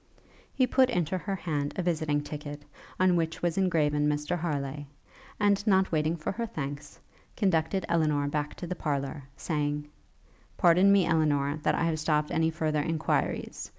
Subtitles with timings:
[0.55, 2.63] He put into her hand a visiting ticket,
[2.99, 4.85] on which was engraven Mr Harleigh,
[5.39, 6.99] and, not waiting for her thanks,
[7.37, 9.85] conducted Elinor back to the parlour, saying,
[10.57, 13.69] 'Pardon me, Elinor, that I have stopt any further enquiries.